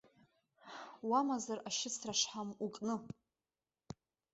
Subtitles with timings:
[1.09, 2.95] Уамазар ашьыцра шҳам укны.